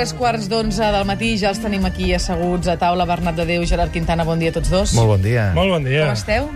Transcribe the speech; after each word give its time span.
tres 0.00 0.14
quarts 0.16 0.46
d'onze 0.48 0.86
del 0.94 1.04
matí. 1.04 1.34
Ja 1.36 1.50
els 1.52 1.58
tenim 1.60 1.84
aquí 1.84 2.06
asseguts 2.16 2.70
a 2.72 2.76
taula. 2.80 3.04
Bernat 3.04 3.36
de 3.36 3.44
Déu, 3.44 3.66
Gerard 3.68 3.92
Quintana, 3.92 4.24
bon 4.24 4.40
dia 4.40 4.48
a 4.48 4.54
tots 4.56 4.70
dos. 4.72 4.94
Molt 4.96 5.10
bon 5.10 5.20
dia. 5.20 5.50
Molt 5.52 5.74
bon 5.74 5.84
dia. 5.84 6.06
Com 6.08 6.14
esteu? 6.16 6.46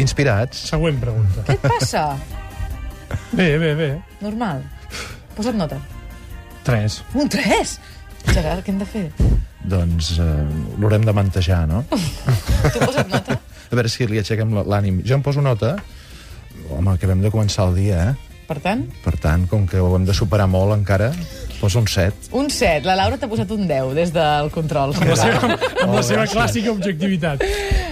Inspirats? 0.00 0.62
Següent 0.70 0.96
pregunta. 1.02 1.44
Què 1.44 1.58
et 1.58 1.66
passa? 1.66 2.04
Bé, 3.36 3.50
bé, 3.60 3.74
bé. 3.76 3.88
Normal. 4.24 4.62
Posa't 5.36 5.58
nota. 5.58 5.76
Tres. 6.64 7.02
Un 7.12 7.28
3! 7.28 7.74
Gerard, 8.30 8.64
què 8.64 8.72
hem 8.72 8.80
de 8.80 8.88
fer? 8.88 9.04
Doncs 9.68 10.14
eh, 10.16 10.30
l'haurem 10.80 11.04
de 11.04 11.12
mantejar, 11.12 11.66
no? 11.68 11.82
Tu 11.92 12.80
posa't 12.86 13.12
nota? 13.12 13.36
A 13.68 13.76
veure 13.76 13.92
si 13.92 14.08
li 14.08 14.22
aixequem 14.22 14.56
l'ànim. 14.64 15.02
Jo 15.04 15.20
em 15.20 15.26
poso 15.28 15.44
nota. 15.44 15.74
Home, 16.72 16.96
acabem 16.96 17.20
de 17.20 17.28
començar 17.36 17.68
el 17.68 17.76
dia, 17.82 18.00
eh? 18.08 18.28
Per 18.48 18.56
tant, 18.64 18.86
Per 19.04 19.12
tant, 19.20 19.44
com 19.44 19.68
que 19.68 19.76
ho 19.76 19.92
hem 19.92 20.08
de 20.08 20.16
superar 20.16 20.46
molt 20.48 20.72
encara, 20.72 21.10
poso 21.60 21.78
un 21.80 21.86
7. 21.88 22.30
un 22.32 22.48
7. 22.50 22.86
La 22.86 22.94
Laura 22.96 23.18
t'ha 23.18 23.28
posat 23.28 23.50
un 23.54 23.66
10 23.68 23.94
des 23.96 24.12
del 24.14 24.50
control. 24.54 24.94
Amb 24.94 25.08
la 25.10 25.16
seva, 25.16 25.58
amb 25.84 25.94
la 25.94 26.02
seva 26.06 26.26
clàssica 26.30 26.70
objectivitat. 26.70 27.42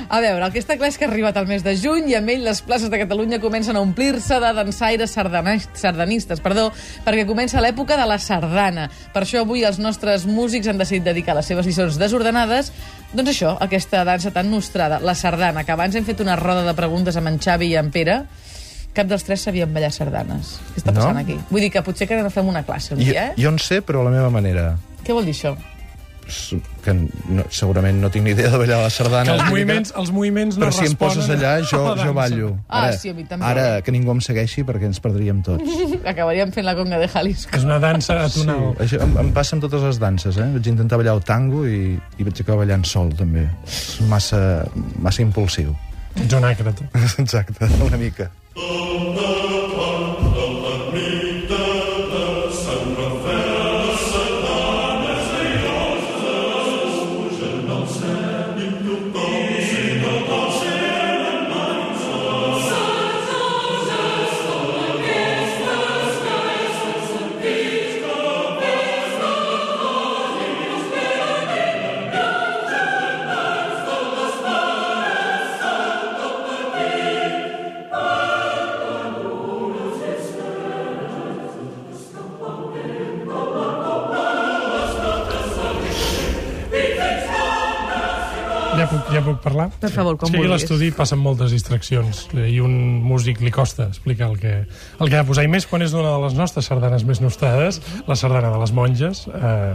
A 0.08 0.20
veure, 0.22 0.44
el 0.46 0.52
que 0.54 0.60
està 0.62 0.76
clar 0.78 0.88
és 0.92 0.98
que 0.98 1.04
ha 1.04 1.08
arribat 1.10 1.36
el 1.40 1.48
mes 1.50 1.64
de 1.66 1.72
juny 1.76 2.12
i 2.12 2.14
amb 2.14 2.30
ell 2.30 2.44
les 2.46 2.60
places 2.62 2.90
de 2.92 2.98
Catalunya 3.00 3.40
comencen 3.42 3.74
a 3.76 3.80
omplir-se 3.82 4.38
de 4.38 4.52
dansaires 4.54 5.10
sardanis- 5.16 5.66
sardanistes, 5.74 6.40
perdó, 6.40 6.68
perquè 7.04 7.26
comença 7.26 7.60
l'època 7.60 7.96
de 7.98 8.06
la 8.06 8.18
sardana. 8.22 8.86
Per 9.12 9.24
això 9.24 9.42
avui 9.42 9.64
els 9.66 9.80
nostres 9.82 10.26
músics 10.30 10.68
han 10.70 10.78
decidit 10.78 11.02
dedicar 11.10 11.34
les 11.34 11.46
seves 11.50 11.66
lliçons 11.66 11.98
desordenades 11.98 12.70
doncs 13.16 13.30
això, 13.30 13.56
aquesta 13.62 14.02
dansa 14.04 14.30
tan 14.34 14.50
nostrada, 14.50 14.98
la 15.00 15.14
sardana, 15.14 15.62
que 15.64 15.72
abans 15.72 15.94
hem 15.94 16.04
fet 16.04 16.20
una 16.20 16.34
roda 16.36 16.64
de 16.66 16.74
preguntes 16.74 17.16
amb 17.16 17.30
en 17.30 17.38
Xavi 17.40 17.68
i 17.70 17.76
en 17.78 17.90
Pere, 17.94 18.16
cap 18.96 19.06
dels 19.12 19.24
tres 19.28 19.44
sabien 19.46 19.72
ballar 19.76 19.92
sardanes. 19.94 20.56
Què 20.74 20.80
està 20.82 20.90
No? 20.96 21.02
passant 21.04 21.20
aquí? 21.22 21.38
Vull 21.52 21.60
dir 21.68 21.70
que 21.76 21.84
potser 21.86 22.08
que 22.08 22.18
fem 22.32 22.48
una 22.48 22.64
classe 22.66 22.94
un 22.96 23.00
Jo, 23.04 23.12
dia, 23.12 23.28
eh? 23.30 23.38
jo 23.38 23.52
en 23.52 23.58
sé, 23.62 23.82
però 23.84 24.00
a 24.02 24.10
la 24.10 24.16
meva 24.16 24.30
manera. 24.32 24.70
Què 25.04 25.12
vol 25.14 25.24
dir 25.28 25.36
això? 25.36 25.54
Que 26.82 26.90
no, 26.90 27.44
segurament 27.54 28.00
no 28.02 28.08
tinc 28.10 28.24
ni 28.26 28.32
idea 28.34 28.48
de 28.50 28.58
ballar 28.58 28.80
la 28.82 28.88
sardana. 28.90 29.28
Que 29.28 29.34
els 29.38 29.44
moviments, 29.52 29.92
els 29.94 30.08
moviments 30.10 30.56
no 30.58 30.64
Però 30.66 30.74
si 30.74 30.88
em 30.88 30.96
poses 30.98 31.28
allà, 31.30 31.52
jo, 31.62 31.78
jo 32.00 32.14
ballo. 32.16 32.48
Ah, 32.66 32.88
sí, 32.98 33.12
a 33.12 33.14
mi 33.14 33.22
també. 33.30 33.46
Ara, 33.46 33.66
que 33.86 33.92
ningú 33.94 34.10
em 34.10 34.22
segueixi 34.24 34.64
perquè 34.66 34.88
ens 34.90 34.98
perdríem 35.04 35.38
tots. 35.46 35.62
Acabaríem 36.12 36.50
fent 36.56 36.66
la 36.66 36.74
conga 36.74 36.98
de 36.98 37.06
Jalisco. 37.12 37.54
És 37.54 37.62
una 37.68 37.78
dansa 37.78 38.16
Sí, 38.26 38.40
atonal. 38.42 38.74
això 38.82 38.98
em, 39.06 39.14
em 39.22 39.30
passa 39.36 39.54
amb 39.54 39.62
totes 39.68 39.86
les 39.86 40.00
danses, 40.02 40.40
eh? 40.42 40.48
Vaig 40.56 40.66
intentar 40.72 40.98
ballar 40.98 41.14
el 41.14 41.22
tango 41.22 41.62
i, 41.70 41.94
i 42.18 42.26
vaig 42.26 42.42
acabar 42.42 42.64
ballant 42.64 42.82
sol, 42.90 43.14
també. 43.14 43.46
És 43.70 44.00
massa, 44.10 44.40
massa 44.98 45.22
impulsiu. 45.22 45.76
Ets 46.16 46.34
un 46.34 46.48
àcrata. 46.50 46.90
Exacte, 47.22 47.70
una 47.86 48.02
mica. 48.02 48.32
Ja 89.16 89.22
puc, 89.24 89.38
parlar? 89.40 89.70
Per 89.80 89.88
favor, 89.88 90.18
com 90.20 90.28
a 90.28 90.36
vulguis. 90.36 90.50
l'estudi 90.52 90.90
passen 90.92 91.16
moltes 91.22 91.54
distraccions 91.54 92.26
eh, 92.34 92.50
i 92.52 92.58
un 92.60 92.74
músic 93.00 93.40
li 93.40 93.52
costa 93.54 93.86
explicar 93.88 94.28
el 94.28 94.36
que, 94.42 94.54
el 94.66 95.08
que 95.08 95.16
ha 95.16 95.22
de 95.22 95.28
posar. 95.28 95.46
I 95.46 95.52
més 95.52 95.64
quan 95.70 95.84
és 95.86 95.94
una 95.96 96.10
de 96.12 96.18
les 96.26 96.36
nostres 96.36 96.68
sardanes 96.68 97.06
més 97.08 97.22
nostrades, 97.24 97.80
la 98.04 98.16
sardana 98.20 98.50
de 98.52 98.60
les 98.60 98.74
monges, 98.76 99.24
eh, 99.32 99.72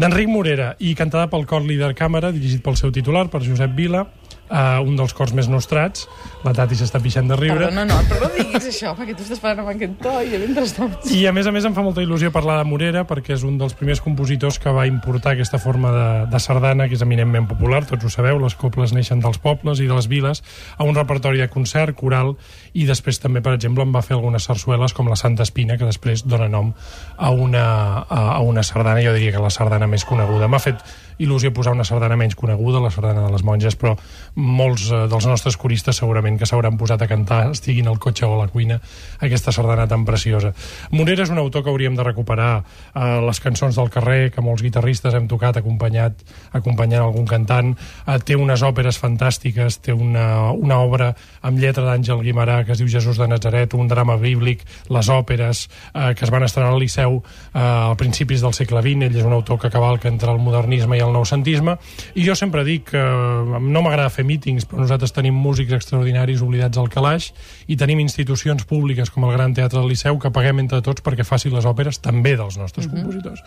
d'Enric 0.00 0.32
Morera, 0.32 0.70
i 0.80 0.94
cantada 0.96 1.28
pel 1.28 1.44
cor 1.44 1.66
líder 1.68 1.92
càmera, 1.98 2.32
dirigit 2.32 2.64
pel 2.64 2.80
seu 2.80 2.94
titular, 2.96 3.26
per 3.28 3.42
Josep 3.44 3.76
Vila, 3.76 4.06
eh, 4.50 4.80
un 4.82 4.98
dels 4.98 5.14
cors 5.16 5.32
més 5.36 5.48
nostrats. 5.50 6.06
La 6.44 6.52
Tati 6.56 6.76
s'està 6.78 7.00
pixant 7.02 7.28
de 7.28 7.36
riure. 7.36 7.66
Perdona, 7.66 7.84
no, 7.88 7.98
però 8.08 8.26
no 8.26 8.30
diguis 8.34 8.68
això, 8.70 8.94
perquè 8.96 9.14
tu 9.16 9.24
estàs 9.26 9.40
parlant 9.42 9.64
amb 9.64 9.72
aquest 9.74 9.98
to 10.02 10.14
i 10.24 10.40
mentrestant... 10.40 10.96
I 11.14 11.24
a 11.28 11.34
més 11.36 11.48
a 11.48 11.52
més 11.54 11.66
em 11.68 11.76
fa 11.76 11.84
molta 11.84 12.02
il·lusió 12.04 12.32
parlar 12.32 12.58
de 12.60 12.68
Morera 12.68 13.04
perquè 13.08 13.34
és 13.36 13.44
un 13.46 13.58
dels 13.60 13.76
primers 13.76 14.00
compositors 14.04 14.58
que 14.62 14.72
va 14.74 14.86
importar 14.88 15.34
aquesta 15.34 15.60
forma 15.62 15.92
de, 15.94 16.06
de 16.32 16.40
sardana 16.42 16.88
que 16.88 16.96
és 16.96 17.04
eminentment 17.04 17.48
popular, 17.50 17.82
tots 17.88 18.08
ho 18.08 18.12
sabeu, 18.12 18.40
les 18.40 18.56
coples 18.58 18.94
neixen 18.96 19.20
dels 19.20 19.40
pobles 19.42 19.84
i 19.84 19.88
de 19.90 19.98
les 19.98 20.08
viles, 20.10 20.42
a 20.76 20.88
un 20.88 20.96
repertori 20.96 21.42
de 21.42 21.50
concert, 21.52 21.94
coral 21.98 22.34
i 22.72 22.86
després 22.88 23.20
també, 23.20 23.44
per 23.44 23.54
exemple, 23.58 23.84
em 23.84 23.92
va 23.92 24.02
fer 24.06 24.16
algunes 24.16 24.48
sarsueles 24.48 24.96
com 24.96 25.10
la 25.10 25.18
Santa 25.20 25.44
Espina, 25.44 25.76
que 25.76 25.88
després 25.88 26.24
dona 26.24 26.48
nom 26.48 26.72
a 27.16 27.30
una, 27.30 27.66
a, 28.08 28.20
a 28.38 28.40
una 28.46 28.64
sardana, 28.66 29.04
jo 29.04 29.14
diria 29.16 29.34
que 29.36 29.44
la 29.44 29.52
sardana 29.52 29.90
més 29.90 30.06
coneguda. 30.08 30.48
M'ha 30.48 30.62
fet 30.62 30.84
il·lusió 31.20 31.52
posar 31.52 31.74
una 31.76 31.84
sardana 31.84 32.16
menys 32.16 32.36
coneguda, 32.38 32.80
la 32.80 32.90
sardana 32.90 33.26
de 33.26 33.32
les 33.34 33.44
monges, 33.44 33.76
però 33.76 33.96
molts 34.40 34.88
eh, 34.90 35.04
dels 35.10 35.26
nostres 35.28 35.58
coristes 35.60 36.00
segurament 36.00 36.38
que 36.40 36.48
s'hauran 36.48 36.78
posat 36.80 37.04
a 37.04 37.08
cantar, 37.10 37.42
estiguin 37.52 37.88
al 37.90 38.00
cotxe 38.00 38.26
o 38.26 38.34
a 38.34 38.40
la 38.44 38.48
cuina, 38.48 38.80
aquesta 39.20 39.52
sardana 39.52 39.86
tan 39.90 40.06
preciosa. 40.08 40.54
Morera 40.96 41.26
és 41.26 41.32
un 41.32 41.38
autor 41.42 41.64
que 41.64 41.72
hauríem 41.72 41.96
de 41.98 42.06
recuperar 42.06 42.50
eh, 42.60 43.20
les 43.26 43.40
cançons 43.44 43.76
del 43.76 43.90
carrer, 43.92 44.30
que 44.34 44.44
molts 44.44 44.64
guitarristes 44.64 45.14
hem 45.14 45.28
tocat 45.28 45.60
acompanyat, 45.60 46.24
acompanyant 46.56 47.04
algun 47.04 47.28
cantant. 47.28 47.74
Eh, 48.06 48.18
té 48.24 48.38
unes 48.38 48.64
òperes 48.66 48.98
fantàstiques, 49.00 49.80
té 49.84 49.94
una, 49.94 50.50
una 50.56 50.80
obra 50.80 51.12
amb 51.46 51.60
lletra 51.60 51.84
d'Àngel 51.86 52.24
Guimarà 52.24 52.62
que 52.64 52.74
es 52.74 52.80
diu 52.80 52.88
Jesús 52.90 53.18
de 53.20 53.28
Nazaret, 53.28 53.74
un 53.74 53.88
drama 53.90 54.16
bíblic, 54.20 54.64
les 54.88 55.12
òperes 55.12 55.66
eh, 55.92 56.14
que 56.16 56.24
es 56.24 56.32
van 56.32 56.46
estrenar 56.46 56.72
al 56.72 56.80
Liceu 56.80 57.20
eh, 57.20 57.60
a 57.60 57.94
principis 57.98 58.44
del 58.44 58.56
segle 58.56 58.82
XX. 58.84 59.08
Ell 59.10 59.20
és 59.20 59.26
un 59.26 59.36
autor 59.36 59.60
que 59.60 59.72
cavalca 59.72 60.08
entre 60.08 60.32
el 60.32 60.40
modernisme 60.42 60.98
i 60.98 61.04
el 61.04 61.12
noucentisme. 61.12 61.76
I 62.14 62.26
jo 62.26 62.36
sempre 62.38 62.64
dic 62.66 62.90
que 62.92 63.00
eh, 63.04 63.60
no 63.60 63.84
m'agrada 63.84 64.10
fer 64.12 64.26
mítings, 64.30 64.66
però 64.68 64.84
nosaltres 64.84 65.14
tenim 65.16 65.36
músics 65.36 65.74
extraordinaris 65.76 66.44
oblidats 66.46 66.78
al 66.80 66.90
calaix 66.92 67.30
i 67.66 67.78
tenim 67.80 68.00
institucions 68.02 68.64
públiques 68.70 69.10
com 69.10 69.26
el 69.26 69.34
Gran 69.36 69.54
Teatre 69.56 69.80
del 69.80 69.90
Liceu 69.90 70.18
que 70.22 70.32
paguem 70.34 70.62
entre 70.62 70.82
tots 70.86 71.04
perquè 71.04 71.26
faci 71.26 71.52
les 71.52 71.66
òperes 71.68 72.00
també 72.04 72.36
dels 72.38 72.58
nostres 72.60 72.86
uh 72.86 72.90
-huh. 72.90 72.94
compositors. 72.94 73.42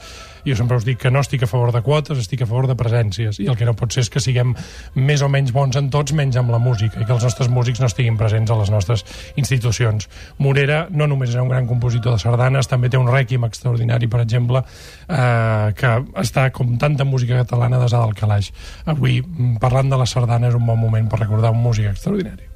Jo 0.45 0.55
sempre 0.55 0.77
us 0.77 0.85
dic 0.85 0.99
que 0.99 1.11
no 1.11 1.19
estic 1.19 1.43
a 1.43 1.47
favor 1.47 1.71
de 1.71 1.81
quotes, 1.81 2.17
estic 2.17 2.41
a 2.41 2.45
favor 2.45 2.67
de 2.67 2.75
presències 2.75 3.39
i 3.39 3.47
el 3.47 3.55
que 3.57 3.65
no 3.65 3.73
pot 3.73 3.91
ser 3.93 4.01
és 4.01 4.09
que 4.09 4.19
siguem 4.19 4.53
més 4.95 5.21
o 5.21 5.29
menys 5.29 5.51
bons 5.51 5.75
en 5.75 5.89
tots, 5.89 6.13
menys 6.13 6.35
amb 6.35 6.51
la 6.51 6.59
música 6.59 7.01
i 7.01 7.05
que 7.05 7.13
els 7.13 7.23
nostres 7.23 7.49
músics 7.49 7.79
no 7.79 7.85
estiguin 7.85 8.17
presents 8.17 8.51
a 8.51 8.55
les 8.55 8.69
nostres 8.69 9.05
institucions. 9.35 10.09
Morera 10.37 10.87
no 10.89 11.07
només 11.07 11.33
era 11.33 11.43
un 11.43 11.49
gran 11.49 11.67
compositor 11.67 12.13
de 12.13 12.19
sardanes, 12.19 12.67
també 12.67 12.89
té 12.89 12.97
un 12.97 13.07
rèquim 13.07 13.45
extraordinari, 13.47 14.07
per 14.07 14.21
exemple, 14.21 14.63
eh, 15.07 15.73
que 15.79 15.93
està 16.21 16.49
com 16.51 16.77
tanta 16.77 17.03
música 17.03 17.37
catalana 17.43 17.79
desada 17.81 18.03
al 18.03 18.15
calaix. 18.17 18.51
Avui, 18.85 19.21
mm, 19.21 19.57
parlant 19.63 19.89
de 19.89 19.97
la 19.97 20.05
sardana, 20.05 20.47
és 20.47 20.55
un 20.63 20.71
bon 20.71 20.79
moment 20.79 21.11
per 21.11 21.21
recordar 21.25 21.51
un 21.51 21.61
músic 21.61 21.91
extraordinari. 21.91 22.52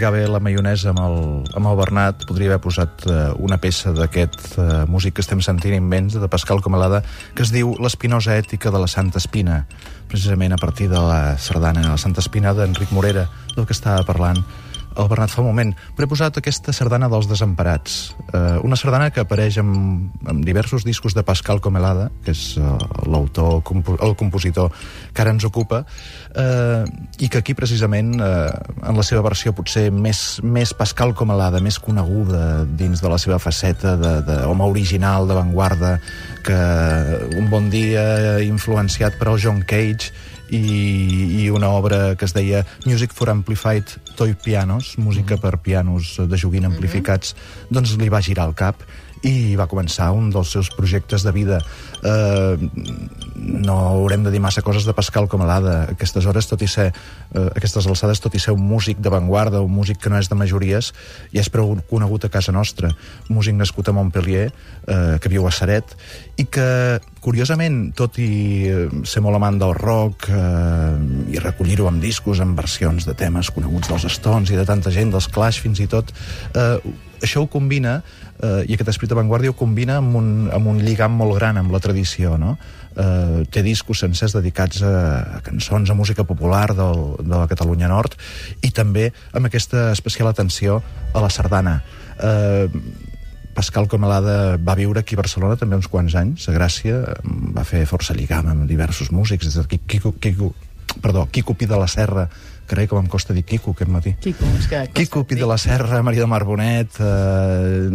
Per 0.00 0.06
lligar 0.08 0.16
bé 0.16 0.28
la 0.32 0.38
maionesa 0.40 0.94
amb 0.94 1.00
el, 1.04 1.16
amb 1.58 1.68
el 1.68 1.74
Bernat, 1.76 2.22
podria 2.24 2.48
haver 2.48 2.62
posat 2.64 3.02
eh, 3.04 3.16
una 3.44 3.58
peça 3.60 3.90
d'aquest 3.92 4.54
eh, 4.56 4.68
músic 4.88 5.18
que 5.18 5.20
estem 5.20 5.42
sentint 5.44 5.74
immens, 5.76 6.16
de 6.16 6.28
Pascal 6.32 6.62
Comalada, 6.64 7.02
que 7.36 7.44
es 7.44 7.52
diu 7.52 7.74
L'espinosa 7.84 8.32
ètica 8.40 8.72
de 8.72 8.80
la 8.80 8.88
Santa 8.88 9.20
Espina, 9.20 9.58
precisament 10.08 10.56
a 10.56 10.60
partir 10.62 10.88
de 10.88 10.96
la 11.04 11.36
sardana, 11.36 11.84
la 11.84 12.00
Santa 12.00 12.24
Espina 12.24 12.54
d'Enric 12.56 12.96
Morera, 12.96 13.26
del 13.52 13.68
que 13.68 13.76
estava 13.76 14.00
parlant 14.08 14.40
el 14.96 15.08
Bernat 15.08 15.30
fa 15.30 15.42
un 15.42 15.50
moment, 15.50 15.72
però 15.96 16.06
he 16.06 16.10
posat 16.10 16.40
aquesta 16.40 16.74
sardana 16.74 17.08
dels 17.10 17.28
desemparats. 17.30 17.98
Eh, 18.32 18.58
una 18.66 18.78
sardana 18.78 19.10
que 19.14 19.22
apareix 19.22 19.60
en, 19.62 19.72
en 20.28 20.40
diversos 20.46 20.84
discos 20.84 21.14
de 21.14 21.24
Pascal 21.26 21.60
Comelada, 21.60 22.08
que 22.24 22.34
és 22.34 22.56
uh, 22.58 22.76
l'autor, 23.06 23.60
compo 23.66 23.96
el 24.00 24.16
compositor 24.18 24.70
que 25.14 25.22
ara 25.22 25.34
ens 25.34 25.44
ocupa, 25.46 25.82
eh, 26.34 26.84
i 27.18 27.28
que 27.28 27.40
aquí 27.40 27.54
precisament, 27.54 28.14
eh, 28.20 28.50
en 28.88 28.98
la 28.98 29.04
seva 29.06 29.22
versió 29.26 29.52
potser 29.56 29.88
més, 29.92 30.40
més 30.42 30.74
Pascal 30.76 31.14
Comelada, 31.18 31.60
més 31.62 31.78
coneguda 31.82 32.64
dins 32.64 33.02
de 33.02 33.10
la 33.10 33.18
seva 33.18 33.38
faceta 33.42 33.96
d'home 33.98 34.66
original, 34.70 35.28
d'avantguarda, 35.28 35.96
que 36.46 36.60
un 37.38 37.50
bon 37.52 37.70
dia 37.70 38.40
influenciat 38.42 39.18
per 39.20 39.30
el 39.34 39.40
John 39.42 39.62
Cage 39.66 40.29
i, 40.50 41.44
i 41.44 41.50
una 41.50 41.70
obra 41.70 42.16
que 42.16 42.26
es 42.26 42.34
deia 42.34 42.64
Music 42.84 43.14
for 43.14 43.30
Amplified 43.30 43.86
Toy 44.16 44.34
Pianos, 44.34 44.96
música 44.98 45.38
per 45.40 45.58
pianos 45.58 46.16
de 46.18 46.38
joguina 46.38 46.68
amplificats, 46.68 47.34
mm 47.34 47.38
-hmm. 47.38 47.74
doncs 47.74 47.96
li 47.96 48.08
va 48.08 48.20
girar 48.20 48.48
el 48.48 48.54
cap 48.54 48.82
i 49.22 49.56
va 49.56 49.68
començar 49.68 50.10
un 50.16 50.30
dels 50.32 50.50
seus 50.50 50.70
projectes 50.70 51.22
de 51.22 51.32
vida. 51.32 51.60
Eh, 52.02 52.68
no 53.40 53.76
haurem 53.78 54.22
de 54.24 54.30
dir 54.30 54.40
massa 54.40 54.62
coses 54.62 54.84
de 54.84 54.94
Pascal 54.94 55.28
Comelada. 55.28 55.72
A 55.80 55.94
aquestes 55.94 56.26
hores, 56.26 56.48
tot 56.48 56.62
i 56.62 56.68
ser, 56.68 56.90
eh, 57.34 57.46
aquestes 57.56 57.86
alçades, 57.86 58.20
tot 58.20 58.34
i 58.34 58.40
ser 58.40 58.52
un 58.52 58.62
músic 58.62 59.00
d'avantguarda, 59.00 59.60
un 59.60 59.72
músic 59.72 59.98
que 59.98 60.10
no 60.10 60.18
és 60.18 60.28
de 60.28 60.36
majories, 60.36 60.92
ja 61.32 61.40
és 61.40 61.48
prou 61.48 61.76
conegut 61.90 62.24
a 62.24 62.32
casa 62.32 62.52
nostra. 62.52 62.92
Un 63.28 63.36
músic 63.36 63.54
nascut 63.54 63.88
a 63.88 63.92
Montpellier, 63.92 64.52
eh, 64.86 65.18
que 65.20 65.28
viu 65.28 65.46
a 65.46 65.50
Saret, 65.50 65.96
i 66.36 66.44
que, 66.44 67.00
curiosament, 67.20 67.92
tot 67.94 68.18
i 68.18 68.30
eh, 68.68 68.88
ser 69.04 69.22
molt 69.22 69.36
amant 69.36 69.58
del 69.60 69.74
rock 69.74 70.28
eh, 70.28 71.34
i 71.34 71.38
recollir-ho 71.38 71.88
amb 71.88 72.00
discos, 72.02 72.40
amb 72.40 72.56
versions 72.56 73.06
de 73.06 73.14
temes 73.14 73.50
coneguts 73.50 73.88
dels 73.88 74.08
Stones 74.08 74.50
i 74.50 74.56
de 74.56 74.64
tanta 74.64 74.90
gent, 74.90 75.10
dels 75.10 75.28
Clash 75.28 75.60
fins 75.60 75.80
i 75.80 75.88
tot, 75.90 76.12
eh, 76.54 76.76
això 77.20 77.42
ho 77.44 77.48
combina, 77.52 78.00
eh, 78.40 78.64
i 78.66 78.74
aquest 78.74 78.90
esperit 78.92 79.12
d'avantguàrdia 79.12 79.52
ho 79.52 79.56
combina 79.56 79.98
amb 80.00 80.16
un, 80.16 80.30
amb 80.52 80.70
un 80.72 80.80
lligam 80.84 81.12
molt 81.20 81.36
gran 81.36 81.60
amb 81.60 81.72
la 81.74 81.80
tradició, 81.90 82.38
no? 82.40 82.56
Eh, 82.96 83.44
té 83.52 83.62
discos 83.66 84.00
sencers 84.02 84.34
dedicats 84.38 84.80
a, 84.86 84.94
a 85.38 85.44
cançons, 85.46 85.90
a 85.90 85.98
música 85.98 86.24
popular 86.24 86.70
del, 86.74 87.04
de 87.20 87.36
la 87.36 87.46
Catalunya 87.50 87.90
Nord, 87.90 88.16
i 88.64 88.72
també 88.74 89.10
amb 89.34 89.50
aquesta 89.50 89.90
especial 89.92 90.30
atenció 90.30 90.80
a 91.12 91.22
la 91.22 91.30
sardana. 91.30 91.80
Eh, 92.18 92.66
Pascal 93.54 93.88
Comelada 93.90 94.56
va 94.62 94.76
viure 94.78 95.02
aquí 95.02 95.16
a 95.16 95.20
Barcelona 95.20 95.58
també 95.58 95.76
uns 95.76 95.90
quants 95.90 96.14
anys, 96.16 96.46
a 96.48 96.54
Gràcia, 96.54 97.00
va 97.56 97.64
fer 97.66 97.82
força 97.90 98.14
lligam 98.16 98.48
amb 98.48 98.68
diversos 98.70 99.10
músics, 99.12 99.50
des 99.50 99.58
de 99.58 99.80
Quico, 99.90 100.14
Quico, 100.22 100.54
perdó, 100.94 101.28
Quico 101.30 101.54
Pi 101.54 101.66
de 101.66 101.78
la 101.78 101.88
Serra, 101.88 102.28
carai, 102.70 102.86
com 102.86 103.00
em 103.00 103.08
costa 103.10 103.34
dir 103.34 103.42
Quico 103.44 103.72
aquest 103.74 103.90
matí. 103.90 104.12
Quico, 104.22 104.46
és 104.58 104.68
que... 104.70 104.80
Quico 104.94 105.24
Pi 105.26 105.38
de 105.38 105.48
la 105.48 105.58
Serra, 105.58 106.02
Maria 106.06 106.22
del 106.22 106.30
Mar 106.30 106.44
Bonet, 106.46 107.00
eh, 107.02 107.88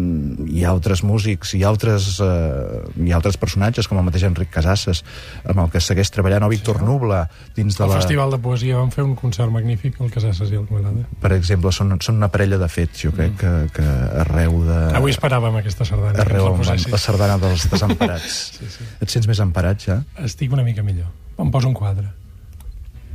i 0.51 0.65
altres 0.67 1.03
músics, 1.07 1.53
i 1.55 1.63
altres, 1.67 2.17
eh, 2.23 2.81
i 3.07 3.13
altres 3.15 3.39
personatges, 3.41 3.87
com 3.87 3.99
el 4.01 4.05
mateix 4.07 4.25
Enric 4.27 4.51
Casasses, 4.51 5.03
amb 5.45 5.63
el 5.63 5.71
que 5.71 5.81
segueix 5.83 6.11
treballant, 6.11 6.43
o 6.47 6.51
Víctor 6.51 6.81
sí, 6.81 6.87
Nubla, 6.89 7.23
dins 7.55 7.79
de 7.79 7.85
el 7.85 7.93
la... 7.93 8.01
Festival 8.01 8.35
de 8.35 8.41
Poesia 8.43 8.81
van 8.81 8.91
fer 8.95 9.05
un 9.07 9.15
concert 9.19 9.53
magnífic, 9.53 10.01
el 10.03 10.11
Casasses 10.13 10.51
i 10.51 10.59
el 10.59 10.67
Comelada. 10.67 11.07
Per 11.23 11.31
exemple, 11.37 11.71
són, 11.75 11.95
són 12.03 12.19
una 12.19 12.31
parella 12.33 12.59
de 12.61 12.69
fets, 12.71 13.05
jo 13.07 13.13
crec, 13.15 13.37
mm. 13.37 13.39
que, 13.39 13.79
que 13.79 14.19
arreu 14.25 14.59
de... 14.67 14.81
Avui 14.99 15.15
esperàvem 15.15 15.61
aquesta 15.61 15.87
sardana. 15.87 16.19
Arreu 16.25 16.51
van, 16.51 16.83
la 16.91 17.01
sardana 17.01 17.39
dels 17.39 17.69
desemparats. 17.73 18.37
sí, 18.59 18.69
sí. 18.75 18.91
Et 18.99 19.11
sents 19.11 19.31
més 19.31 19.39
emparat, 19.43 19.87
ja? 19.87 20.01
Estic 20.27 20.51
una 20.55 20.67
mica 20.67 20.83
millor. 20.83 21.07
Em 21.39 21.51
poso 21.51 21.71
un 21.71 21.75
quadre. 21.75 22.11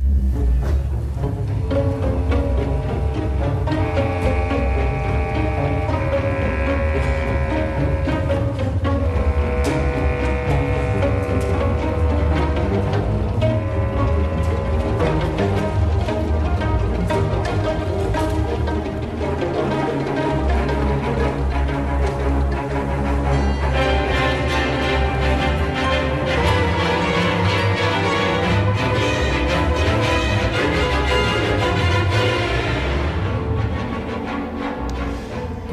Thank 0.03 0.55
you. 0.55 0.60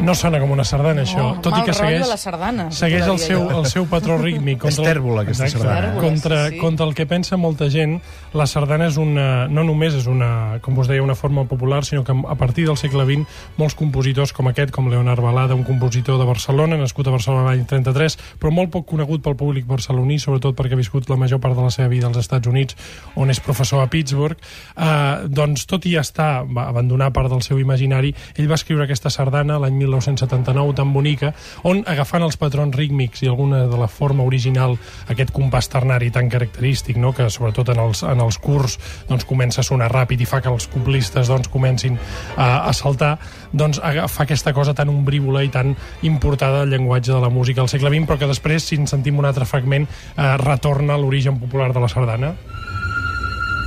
No 0.09 0.15
sona 0.17 0.41
com 0.41 0.51
una 0.55 0.65
sardana, 0.65 1.03
això. 1.05 1.25
Oh, 1.35 1.41
tot 1.45 1.59
i 1.59 1.63
que 1.67 1.75
segueix, 1.77 2.07
la 2.09 2.17
sardana, 2.17 2.71
segueix 2.73 3.07
el 3.13 3.19
seu, 3.21 3.43
el 3.59 3.67
seu 3.69 3.85
patró 3.91 4.17
rítmic. 4.21 4.65
És 4.71 4.79
tèrbola, 4.81 5.23
aquesta 5.27 5.47
Exacte. 5.47 5.67
sardana. 5.67 6.01
Contra, 6.01 6.39
Sí. 6.49 6.59
contra 6.59 6.87
el 6.87 6.95
que 6.95 7.05
pensa 7.07 7.37
molta 7.37 7.69
gent, 7.71 7.99
la 8.33 8.47
sardana 8.47 8.87
és 8.89 8.97
una, 8.97 9.47
no 9.49 9.65
només 9.65 9.95
és 9.95 10.07
una, 10.09 10.59
com 10.63 10.79
us 10.79 10.89
deia, 10.89 11.03
una 11.03 11.15
forma 11.15 11.45
popular, 11.45 11.85
sinó 11.85 12.05
que 12.05 12.13
a 12.13 12.35
partir 12.41 12.65
del 12.67 12.77
segle 12.81 13.05
XX 13.05 13.27
molts 13.59 13.75
compositors 13.75 14.33
com 14.33 14.49
aquest, 14.49 14.71
com 14.73 14.89
Leonard 14.89 15.21
Balada, 15.21 15.55
un 15.55 15.65
compositor 15.65 16.19
de 16.19 16.25
Barcelona, 16.25 16.79
nascut 16.81 17.07
a 17.09 17.11
Barcelona 17.15 17.51
l'any 17.51 17.67
33, 17.67 18.17
però 18.41 18.53
molt 18.55 18.71
poc 18.73 18.87
conegut 18.89 19.23
pel 19.25 19.37
públic 19.37 19.67
barceloní, 19.69 20.19
sobretot 20.19 20.57
perquè 20.57 20.73
ha 20.73 20.81
viscut 20.81 21.09
la 21.11 21.17
major 21.21 21.41
part 21.41 21.57
de 21.57 21.63
la 21.67 21.71
seva 21.75 21.89
vida 21.89 22.07
als 22.09 22.17
Estats 22.17 22.49
Units, 22.49 22.77
on 23.17 23.29
és 23.31 23.41
professor 23.45 23.83
a 23.83 23.89
Pittsburgh, 23.93 24.39
eh, 24.77 25.27
doncs 25.29 25.67
tot 25.67 25.85
i 25.87 25.97
estar, 26.01 26.45
va 26.47 26.69
abandonar 26.69 27.13
part 27.13 27.29
del 27.29 27.43
seu 27.43 27.59
imaginari, 27.61 28.15
ell 28.37 28.49
va 28.49 28.55
escriure 28.57 28.85
aquesta 28.85 29.11
sardana 29.11 29.59
l'any 29.59 29.77
1979, 29.99 30.75
tan 30.79 30.93
bonica, 30.95 31.33
on 31.69 31.83
agafant 31.87 32.25
els 32.27 32.39
patrons 32.41 32.75
rítmics 32.77 33.23
i 33.23 33.31
alguna 33.31 33.65
de 33.69 33.81
la 33.81 33.89
forma 33.91 34.25
original, 34.27 34.77
aquest 35.09 35.33
compàs 35.35 35.71
ternari 35.73 36.11
tan 36.15 36.31
característic, 36.33 36.97
no? 36.97 37.13
que 37.13 37.29
sobretot 37.31 37.73
en 37.75 37.83
els, 37.83 38.03
en 38.07 38.23
els 38.25 38.39
curs 38.43 38.79
doncs, 39.09 39.27
comença 39.29 39.63
a 39.63 39.67
sonar 39.67 39.91
ràpid 39.93 40.23
i 40.23 40.29
fa 40.29 40.41
que 40.45 40.53
els 40.53 40.69
coplistes 40.73 41.31
doncs, 41.31 41.51
comencin 41.53 41.99
a, 42.37 42.69
a 42.69 42.73
saltar, 42.77 43.17
doncs 43.53 43.81
fa 43.81 44.25
aquesta 44.25 44.55
cosa 44.57 44.75
tan 44.77 44.91
ombrívola 44.93 45.43
i 45.45 45.53
tan 45.53 45.75
importada 46.07 46.63
del 46.63 46.77
llenguatge 46.77 47.13
de 47.13 47.21
la 47.21 47.33
música 47.33 47.63
del 47.63 47.73
segle 47.73 47.93
XX, 47.93 48.07
però 48.09 48.19
que 48.21 48.31
després, 48.31 48.65
si 48.65 48.79
en 48.79 48.89
sentim 48.91 49.19
un 49.19 49.29
altre 49.29 49.49
fragment, 49.49 49.89
eh, 49.89 50.35
retorna 50.43 50.95
a 50.95 51.01
l'origen 51.01 51.39
popular 51.41 51.73
de 51.73 51.85
la 51.85 51.89
sardana. 51.93 52.35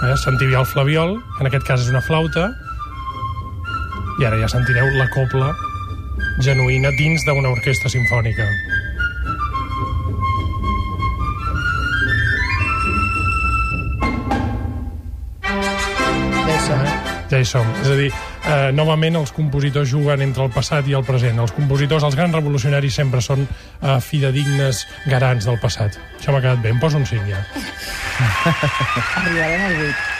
Eh, 0.01 0.15
sentiu 0.17 0.49
ja 0.53 0.63
el 0.63 0.69
flaviol, 0.69 1.19
en 1.39 1.49
aquest 1.49 1.67
cas 1.67 1.83
és 1.83 1.91
una 1.93 2.01
flauta, 2.01 2.51
i 4.19 4.25
ara 4.27 4.37
ja 4.41 4.49
sentireu 4.51 4.89
la 4.97 5.07
copla 5.13 5.51
genuïna 6.41 6.91
dins 6.97 7.23
d'una 7.27 7.51
orquestra 7.51 7.89
sinfònica. 7.91 8.47
Ja 16.41 16.55
hi 16.55 16.61
som. 16.65 16.85
Ja 17.31 17.39
hi 17.39 17.47
som. 17.47 17.73
És 17.81 17.89
a 17.89 17.97
dir, 17.99 18.11
eh, 18.11 18.71
novament 18.75 19.15
els 19.21 19.31
compositors 19.31 19.89
juguen 19.89 20.21
entre 20.21 20.43
el 20.43 20.51
passat 20.51 20.87
i 20.87 20.97
el 20.97 21.05
present. 21.07 21.39
Els 21.39 21.53
compositors, 21.55 22.03
els 22.03 22.15
grans 22.15 22.35
revolucionaris, 22.35 22.95
sempre 22.95 23.21
són 23.21 23.45
eh, 23.45 23.99
fidedignes 24.01 24.85
garants 25.07 25.45
del 25.45 25.59
passat. 25.61 25.99
Això 26.19 26.33
m'ha 26.33 26.41
quedat 26.41 26.63
bé. 26.63 26.73
Em 26.73 26.79
poso 26.79 26.97
un 26.97 27.05
5 27.05 27.29
ja. 27.29 27.45
Arribarem 29.21 29.69
al 29.69 29.85
8. 29.91 30.10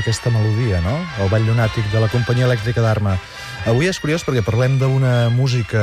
Aquesta 0.00 0.32
melodia, 0.34 0.80
no? 0.84 0.96
El 1.22 1.30
ball 1.32 1.46
llunàtic 1.46 1.86
de 1.92 2.02
la 2.02 2.10
companyia 2.12 2.48
elèctrica 2.48 2.82
d'Arma. 2.84 3.18
Avui 3.68 3.90
és 3.90 4.00
curiós 4.00 4.24
perquè 4.24 4.40
parlem 4.44 4.78
d'una 4.80 5.28
música 5.32 5.82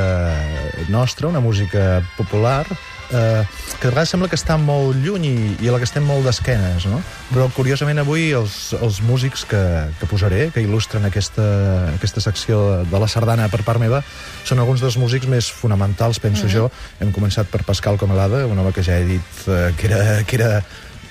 nostra, 0.89 1.29
una 1.29 1.41
música 1.43 2.01
popular, 2.17 2.65
eh, 3.11 3.43
que 3.79 3.87
a 3.87 3.91
vegades 3.91 4.09
sembla 4.09 4.29
que 4.31 4.37
està 4.39 4.57
molt 4.57 4.97
lluny 5.03 5.27
i, 5.29 5.35
i 5.61 5.69
a 5.69 5.75
la 5.75 5.79
que 5.81 5.87
estem 5.87 6.05
molt 6.07 6.25
d'esquenes, 6.25 6.87
no? 6.89 6.99
Però, 7.29 7.47
curiosament, 7.55 8.01
avui 8.01 8.31
els, 8.35 8.73
els 8.79 8.99
músics 9.05 9.45
que, 9.47 9.61
que 9.99 10.09
posaré, 10.09 10.47
que 10.53 10.63
il·lustren 10.65 11.05
aquesta, 11.07 11.45
aquesta 11.93 12.23
secció 12.23 12.81
de 12.89 13.01
la 13.01 13.09
sardana 13.11 13.47
per 13.53 13.61
part 13.67 13.81
meva, 13.83 14.01
són 14.47 14.63
alguns 14.63 14.81
dels 14.83 14.97
músics 14.97 15.29
més 15.29 15.51
fonamentals, 15.53 16.19
penso 16.19 16.47
mm 16.47 16.49
-hmm. 16.49 16.55
jo. 16.57 16.71
Hem 16.99 17.13
començat 17.13 17.45
per 17.45 17.63
Pascal 17.63 17.97
Comelada, 17.97 18.45
un 18.47 18.57
home 18.57 18.73
que 18.73 18.83
ja 18.83 18.97
he 18.97 19.05
dit 19.05 19.47
eh, 19.47 19.73
que 19.77 19.87
era, 19.87 20.23
que 20.23 20.35
era 20.35 20.63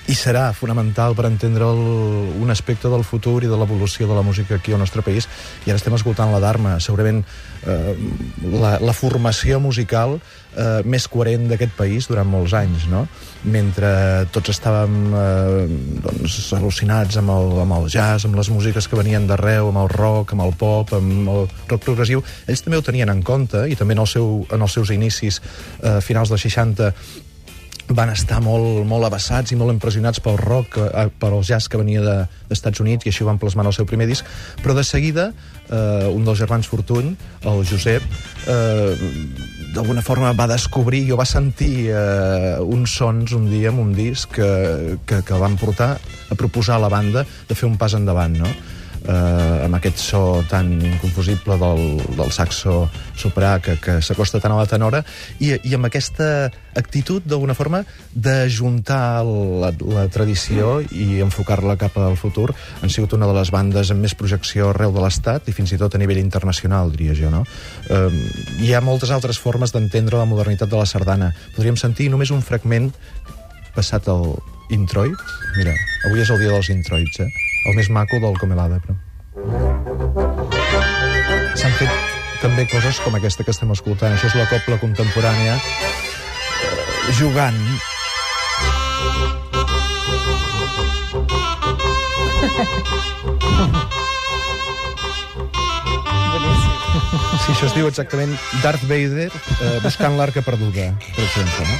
i 0.07 0.15
serà 0.15 0.49
fonamental 0.55 1.15
per 1.17 1.27
entendre 1.27 1.67
el, 1.67 1.81
un 2.39 2.51
aspecte 2.53 2.89
del 2.91 3.03
futur 3.03 3.41
i 3.43 3.51
de 3.51 3.59
l'evolució 3.59 4.07
de 4.07 4.15
la 4.15 4.23
música 4.23 4.55
aquí 4.55 4.73
al 4.73 4.79
nostre 4.79 5.03
país 5.03 5.27
i 5.65 5.71
ara 5.71 5.79
estem 5.79 5.95
escoltant 5.97 6.31
la 6.31 6.41
Dharma 6.43 6.77
segurament 6.83 7.23
eh, 7.67 7.95
la, 8.55 8.77
la 8.79 8.95
formació 8.95 9.59
musical 9.59 10.17
eh, 10.17 10.79
més 10.87 11.09
coherent 11.11 11.47
d'aquest 11.51 11.75
país 11.77 12.07
durant 12.07 12.29
molts 12.29 12.55
anys 12.57 12.87
no? 12.91 13.03
mentre 13.51 13.91
tots 14.31 14.53
estàvem 14.55 14.97
eh, 15.11 15.67
doncs, 16.07 16.39
al·lucinats 16.55 17.19
amb 17.19 17.35
el, 17.35 17.53
amb 17.65 17.77
el 17.81 17.91
jazz, 17.91 18.25
amb 18.27 18.39
les 18.39 18.51
músiques 18.53 18.87
que 18.87 18.99
venien 18.99 19.27
d'arreu, 19.27 19.71
amb 19.73 19.83
el 19.83 19.91
rock, 19.91 20.33
amb 20.35 20.47
el 20.47 20.55
pop, 20.57 20.95
amb 20.95 21.31
el 21.35 21.47
rock 21.67 21.83
progressiu, 21.83 22.23
ells 22.47 22.63
també 22.63 22.79
ho 22.79 22.85
tenien 22.85 23.11
en 23.11 23.23
compte 23.27 23.67
i 23.67 23.75
també 23.75 23.97
en, 23.97 24.05
el 24.07 24.11
seu, 24.11 24.45
en 24.55 24.63
els 24.63 24.79
seus 24.79 24.95
inicis 24.95 25.41
eh, 25.83 25.99
finals 26.03 26.31
dels 26.31 26.47
60 26.47 26.93
van 27.95 28.09
estar 28.11 28.39
molt, 28.43 28.83
molt 28.87 29.07
abassats 29.07 29.53
i 29.53 29.57
molt 29.59 29.71
impressionats 29.71 30.19
pel 30.23 30.37
rock, 30.39 30.77
eh, 30.81 31.07
pel 31.19 31.37
jazz 31.45 31.69
que 31.71 31.79
venia 31.79 32.01
de, 32.03 32.15
d'Estats 32.49 32.81
Units 32.83 33.07
i 33.07 33.13
així 33.13 33.27
van 33.27 33.39
plasmar 33.39 33.65
el 33.67 33.75
seu 33.75 33.87
primer 33.87 34.07
disc, 34.09 34.27
però 34.63 34.75
de 34.75 34.83
seguida 34.83 35.29
eh, 35.69 36.07
un 36.11 36.25
dels 36.27 36.39
germans 36.39 36.67
Fortuny, 36.67 37.13
el 37.47 37.63
Josep, 37.67 38.03
eh, 38.47 38.95
d'alguna 39.75 40.03
forma 40.03 40.33
va 40.35 40.49
descobrir 40.51 41.05
o 41.13 41.19
va 41.19 41.27
sentir 41.27 41.89
eh, 41.91 42.57
uns 42.63 42.97
sons 42.99 43.35
un 43.37 43.49
dia 43.51 43.71
en 43.71 43.79
un 43.79 43.93
disc 43.95 44.35
que, 44.35 44.97
que, 45.07 45.21
que 45.23 45.39
van 45.39 45.57
portar 45.59 45.95
a 45.97 46.35
proposar 46.35 46.77
a 46.77 46.83
la 46.83 46.91
banda 46.91 47.23
de 47.47 47.55
fer 47.55 47.69
un 47.69 47.77
pas 47.79 47.95
endavant, 47.95 48.35
no? 48.35 48.51
Eh, 49.07 49.65
amb 49.65 49.77
aquest 49.79 50.01
so 50.03 50.43
tan 50.49 50.69
inconfusible 50.75 51.57
del, 51.61 51.83
del 52.17 52.31
saxo 52.35 52.87
soprà 53.17 53.57
que, 53.63 53.77
que 53.81 53.97
s'acosta 54.03 54.41
tant 54.43 54.53
a 54.53 54.59
la 54.59 54.67
tenora 54.69 55.03
i, 55.39 55.53
i 55.55 55.75
amb 55.77 55.87
aquesta 55.89 56.49
actitud 56.77 57.25
d'alguna 57.25 57.55
forma 57.57 57.81
d'ajuntar 58.13 59.23
la, 59.25 59.71
la 59.87 60.05
tradició 60.13 60.77
i 60.91 61.21
enfocar-la 61.25 61.77
cap 61.79 61.97
al 62.01 62.17
futur 62.19 62.51
han 62.81 62.93
sigut 62.93 63.15
una 63.17 63.29
de 63.29 63.37
les 63.37 63.51
bandes 63.53 63.91
amb 63.93 64.05
més 64.05 64.15
projecció 64.17 64.71
arreu 64.71 64.93
de 64.95 65.03
l'Estat 65.03 65.49
i 65.49 65.55
fins 65.55 65.73
i 65.73 65.79
tot 65.81 65.95
a 65.95 66.01
nivell 66.01 66.21
internacional, 66.21 66.91
diria 66.93 67.15
jo, 67.17 67.31
no? 67.33 67.43
Eh, 67.89 68.09
hi 68.63 68.73
ha 68.73 68.83
moltes 68.83 69.11
altres 69.15 69.39
formes 69.41 69.73
d'entendre 69.73 70.19
la 70.19 70.29
modernitat 70.29 70.69
de 70.69 70.79
la 70.79 70.87
sardana. 70.89 71.31
Podríem 71.55 71.79
sentir 71.79 72.11
només 72.13 72.31
un 72.33 72.43
fragment 72.45 72.91
passat 73.75 74.07
el 74.11 74.33
introit. 74.73 75.17
Mira, 75.57 75.75
avui 76.07 76.23
és 76.23 76.31
el 76.33 76.41
dia 76.41 76.53
dels 76.53 76.71
introits, 76.73 77.21
eh? 77.23 77.29
El 77.67 77.75
més 77.75 77.89
maco 77.91 78.19
del 78.23 78.37
Comelada, 78.39 78.79
però... 78.83 78.95
S'han 81.57 81.73
fet 81.79 81.91
també 82.41 82.67
coses 82.71 82.99
com 83.03 83.17
aquesta 83.17 83.43
que 83.43 83.53
estem 83.53 83.71
escoltant. 83.73 84.15
Això 84.15 84.29
és 84.29 84.37
la 84.37 84.47
copla 84.49 84.79
contemporània 84.81 85.57
eh, 85.57 87.13
jugant. 87.17 87.59
Sí, 97.47 97.53
això 97.53 97.67
es 97.69 97.75
diu 97.75 97.87
exactament 97.87 98.33
Darth 98.63 98.83
Vader 98.89 99.29
eh, 99.29 99.77
buscant 99.83 100.17
l'arca 100.19 100.43
perduda, 100.43 100.91
per 101.15 101.23
exemple, 101.23 101.67
no? 101.67 101.77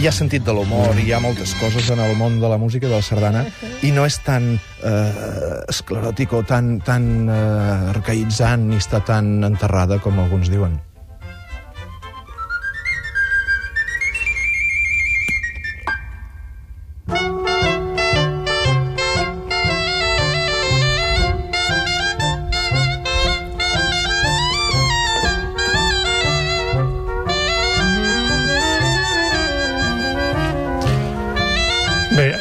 hi 0.00 0.06
ha 0.08 0.12
sentit 0.16 0.44
de 0.46 0.52
l'humor, 0.56 0.96
hi 0.96 1.10
ha 1.12 1.18
moltes 1.20 1.50
coses 1.60 1.90
en 1.92 2.00
el 2.00 2.14
món 2.16 2.38
de 2.40 2.48
la 2.48 2.56
música 2.56 2.88
de 2.88 2.94
la 2.94 3.02
sardana 3.04 3.42
i 3.82 3.90
no 3.96 4.04
és 4.04 4.18
tan 4.24 4.52
eh, 4.56 5.64
escleròtic 5.70 6.34
o 6.36 6.42
tan, 6.44 6.74
tan 6.84 7.06
eh, 7.32 7.90
arcaïtzant 7.94 8.68
ni 8.68 8.80
està 8.80 9.00
tan 9.06 9.38
enterrada 9.46 10.00
com 10.04 10.20
alguns 10.20 10.52
diuen. 10.52 10.76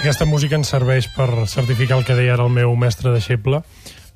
Aquesta 0.10 0.25
música 0.25 0.58
ens 0.58 0.72
serveix 0.74 1.06
per 1.13 1.28
certificar 1.46 2.00
el 2.00 2.06
que 2.08 2.16
deia 2.18 2.34
ara 2.34 2.48
el 2.48 2.50
meu 2.50 2.72
mestre 2.74 3.12
de 3.13 3.20
Xeble. 3.22 3.60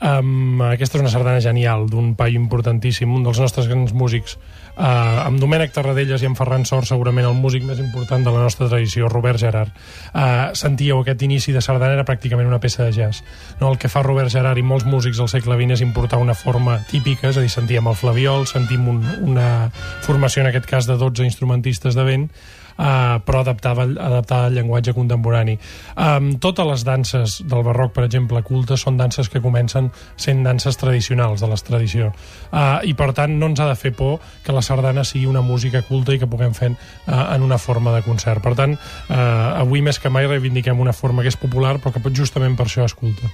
Um, 0.02 0.58
aquesta 0.66 0.98
és 0.98 1.04
una 1.04 1.12
sardana 1.14 1.42
genial, 1.44 1.86
d'un 1.86 2.16
paio 2.18 2.40
importantíssim, 2.40 3.12
un 3.14 3.22
dels 3.22 3.38
nostres 3.38 3.68
grans 3.70 3.94
músics. 3.94 4.34
Uh, 4.74 5.22
amb 5.28 5.38
Domènec 5.38 5.70
Tarradellas 5.76 6.24
i 6.26 6.32
amb 6.32 6.40
Ferran 6.40 6.66
Sor, 6.66 6.88
segurament 6.90 7.28
el 7.30 7.38
músic 7.38 7.62
més 7.68 7.78
important 7.78 8.26
de 8.26 8.34
la 8.34 8.42
nostra 8.42 8.72
tradició, 8.72 9.06
Robert 9.12 9.38
Gerard. 9.44 9.70
Uh, 10.16 10.50
sentíeu 10.58 11.04
aquest 11.04 11.22
inici 11.30 11.54
de 11.54 11.62
sardana 11.62 11.94
era 11.94 12.08
pràcticament 12.10 12.50
una 12.50 12.60
peça 12.64 12.88
de 12.88 12.98
jazz. 12.98 13.22
No, 13.62 13.70
el 13.70 13.78
que 13.78 13.92
fa 13.94 14.02
Robert 14.02 14.34
Gerard 14.34 14.58
i 14.58 14.66
molts 14.66 14.90
músics 14.90 15.22
del 15.22 15.30
segle 15.30 15.60
XX 15.62 15.78
és 15.78 15.86
importar 15.86 16.24
una 16.26 16.34
forma 16.34 16.80
típica, 16.90 17.30
és 17.30 17.38
a 17.38 17.46
dir, 17.46 17.54
sentíem 17.54 17.94
el 17.94 18.02
flaviol, 18.02 18.50
sentim 18.50 18.90
un, 18.90 19.06
una 19.30 19.70
formació, 20.02 20.42
en 20.42 20.50
aquest 20.50 20.66
cas, 20.74 20.90
de 20.90 20.98
12 20.98 21.30
instrumentistes 21.30 21.94
de 21.94 22.10
vent, 22.10 22.28
uh, 22.78 23.20
però 23.26 23.42
adaptada, 23.42 23.86
adaptada 23.86 24.48
al 24.50 24.58
llenguatge 24.58 24.94
contemporani. 24.94 25.58
Um, 25.96 26.34
totes 26.44 26.68
les 26.68 26.86
danses 26.88 27.40
del 27.48 27.64
barroc, 27.66 27.94
per 27.96 28.06
exemple, 28.08 28.42
cultes, 28.46 28.84
són 28.86 28.98
danses 28.98 29.30
que 29.30 29.42
comencen 29.44 29.92
sent 30.16 30.44
danses 30.46 30.78
tradicionals 30.80 31.44
de 31.44 31.52
la 31.52 31.60
tradició. 31.60 32.12
Uh, 32.52 32.82
I, 32.84 32.96
per 32.98 33.12
tant, 33.18 33.38
no 33.40 33.52
ens 33.52 33.62
ha 33.64 33.70
de 33.70 33.78
fer 33.80 33.94
por 33.98 34.20
que 34.46 34.56
la 34.56 34.64
sardana 34.66 35.06
sigui 35.08 35.28
una 35.30 35.42
música 35.42 35.84
culta 35.88 36.14
i 36.14 36.22
que 36.22 36.30
puguem 36.30 36.56
fer 36.58 36.74
uh, 36.74 37.34
en 37.36 37.46
una 37.46 37.58
forma 37.58 37.96
de 37.96 38.04
concert. 38.06 38.44
Per 38.44 38.56
tant, 38.60 38.76
uh, 38.76 39.16
avui 39.64 39.82
més 39.86 40.00
que 40.00 40.12
mai 40.14 40.28
reivindiquem 40.30 40.80
una 40.80 40.94
forma 40.94 41.24
que 41.24 41.34
és 41.34 41.40
popular, 41.40 41.78
però 41.80 41.94
que 41.96 42.14
justament 42.14 42.58
per 42.60 42.68
això 42.68 42.86
és 42.86 42.98
culta. 42.98 43.32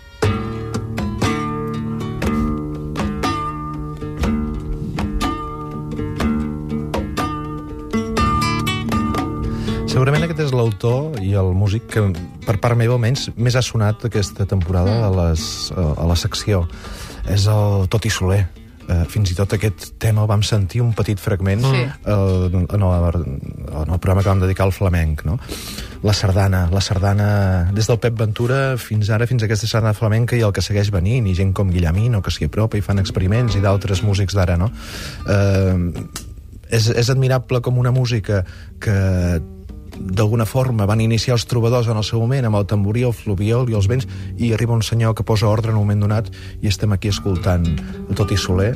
Segurament 10.00 10.24
aquest 10.24 10.40
és 10.46 10.52
l'autor 10.56 11.18
i 11.20 11.34
el 11.36 11.50
músic 11.60 11.90
que, 11.92 12.00
per 12.46 12.54
part 12.64 12.78
meva 12.80 12.94
almenys, 12.96 13.26
més 13.36 13.58
ha 13.60 13.62
sonat 13.68 14.06
aquesta 14.08 14.46
temporada 14.48 14.94
mm. 14.94 15.02
a, 15.04 15.10
les, 15.18 15.42
a 15.76 16.06
la 16.08 16.16
secció. 16.16 16.62
És 17.28 17.50
el 17.52 17.84
Toti 17.92 18.08
Soler. 18.08 18.46
Uh, 18.88 19.02
fins 19.12 19.34
i 19.34 19.36
tot 19.36 19.58
aquest 19.58 19.90
tema 20.00 20.24
vam 20.24 20.40
sentir 20.48 20.80
un 20.86 20.94
petit 20.96 21.20
fragment 21.20 21.68
Sí. 21.68 21.84
uh, 21.84 22.48
en, 22.48 22.64
el, 22.80 23.20
en 23.20 23.92
el 23.92 24.00
programa 24.00 24.24
que 24.24 24.32
vam 24.32 24.46
dedicar 24.46 24.70
al 24.70 24.74
flamenc, 24.78 25.26
no? 25.28 25.36
La 26.08 26.16
sardana, 26.16 26.64
la 26.72 26.80
sardana 26.80 27.28
des 27.76 27.92
del 27.92 28.00
Pep 28.00 28.16
Ventura 28.24 28.80
fins 28.80 29.12
ara, 29.12 29.28
fins 29.28 29.44
a 29.44 29.52
aquesta 29.52 29.68
sardana 29.68 29.94
flamenca 30.00 30.40
i 30.40 30.48
el 30.48 30.56
que 30.56 30.64
segueix 30.64 30.96
venint, 30.96 31.28
i 31.28 31.36
gent 31.36 31.52
com 31.52 31.76
Guillemino 31.76 32.24
que 32.24 32.32
s'hi 32.32 32.48
apropa 32.48 32.80
i 32.80 32.88
fan 32.88 33.04
experiments, 33.04 33.60
i 33.60 33.68
d'altres 33.68 34.00
músics 34.08 34.40
d'ara, 34.40 34.56
no? 34.64 34.72
Uh, 35.28 36.08
és, 36.72 36.88
és 36.88 37.12
admirable 37.12 37.60
com 37.60 37.84
una 37.84 37.92
música 37.92 38.46
que 38.80 39.00
d'alguna 40.00 40.46
forma 40.48 40.86
van 40.90 41.02
iniciar 41.04 41.36
els 41.36 41.46
trobadors 41.50 41.88
en 41.92 41.98
el 42.00 42.04
seu 42.08 42.20
moment 42.24 42.46
amb 42.48 42.56
el 42.60 42.66
tamborí, 42.66 43.04
el 43.04 43.14
fluviol 43.14 43.70
i 43.70 43.76
els 43.78 43.88
vents 43.92 44.08
i 44.38 44.54
arriba 44.56 44.74
un 44.74 44.84
senyor 44.84 45.16
que 45.16 45.24
posa 45.28 45.48
ordre 45.48 45.72
en 45.72 45.78
un 45.78 45.84
moment 45.86 46.02
donat 46.08 46.32
i 46.62 46.68
estem 46.72 46.92
aquí 46.96 47.12
escoltant 47.12 47.66
el 48.10 48.16
Toti 48.16 48.38
Soler 48.38 48.74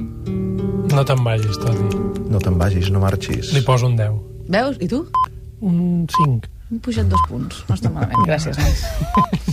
No 0.93 1.01
te'n 1.07 1.23
vagis, 1.23 1.57
Toti. 1.57 1.97
no 2.29 2.39
te'n 2.43 2.57
vagis, 2.59 2.91
no 2.91 2.99
marxis 2.99 3.53
Li 3.55 3.61
poso 3.65 3.87
un 3.87 3.95
10. 3.97 4.19
Veus? 4.51 4.77
I 4.83 4.87
tu? 4.91 5.05
Un 5.63 6.05
5. 6.11 6.51
Hem 6.71 6.79
pujat 6.83 7.07
dos 7.07 7.21
punts. 7.29 7.63
No 7.69 7.75
està 7.77 7.89
malament. 7.93 8.25
Gràcies, 8.27 8.57
nois. 8.59 8.83